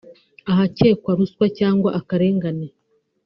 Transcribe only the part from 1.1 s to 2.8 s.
ruswa cyangwa akarengane